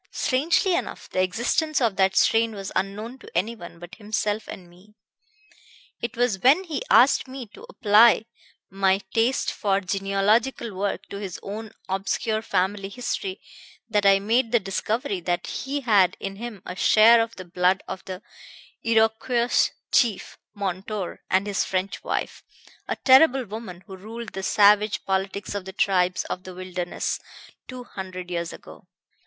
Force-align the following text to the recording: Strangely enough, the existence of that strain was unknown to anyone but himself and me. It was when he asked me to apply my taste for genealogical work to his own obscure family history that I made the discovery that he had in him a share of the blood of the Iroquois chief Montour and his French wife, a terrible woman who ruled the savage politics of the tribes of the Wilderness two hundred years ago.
Strangely 0.09 0.73
enough, 0.73 1.07
the 1.11 1.21
existence 1.21 1.79
of 1.79 1.95
that 1.95 2.15
strain 2.15 2.53
was 2.55 2.71
unknown 2.75 3.19
to 3.19 3.29
anyone 3.37 3.77
but 3.77 3.93
himself 3.97 4.47
and 4.47 4.67
me. 4.67 4.95
It 6.01 6.17
was 6.17 6.39
when 6.39 6.63
he 6.63 6.81
asked 6.89 7.27
me 7.27 7.45
to 7.53 7.67
apply 7.69 8.25
my 8.71 9.01
taste 9.13 9.53
for 9.53 9.79
genealogical 9.79 10.73
work 10.75 11.05
to 11.09 11.17
his 11.17 11.39
own 11.43 11.69
obscure 11.87 12.41
family 12.41 12.89
history 12.89 13.41
that 13.91 14.03
I 14.07 14.17
made 14.17 14.51
the 14.51 14.59
discovery 14.59 15.19
that 15.19 15.45
he 15.45 15.81
had 15.81 16.17
in 16.19 16.37
him 16.37 16.63
a 16.65 16.75
share 16.75 17.21
of 17.21 17.35
the 17.35 17.45
blood 17.45 17.83
of 17.87 18.03
the 18.05 18.23
Iroquois 18.81 19.69
chief 19.91 20.39
Montour 20.55 21.19
and 21.29 21.45
his 21.45 21.63
French 21.63 22.03
wife, 22.03 22.43
a 22.87 22.95
terrible 22.95 23.45
woman 23.45 23.83
who 23.85 23.95
ruled 23.95 24.29
the 24.29 24.41
savage 24.41 25.05
politics 25.05 25.53
of 25.53 25.65
the 25.65 25.71
tribes 25.73 26.23
of 26.23 26.41
the 26.43 26.55
Wilderness 26.55 27.19
two 27.67 27.83
hundred 27.83 28.31
years 28.31 28.51
ago. 28.51 28.87